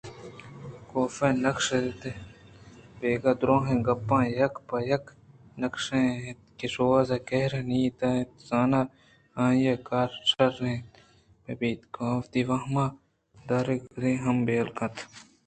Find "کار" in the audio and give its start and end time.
9.87-10.09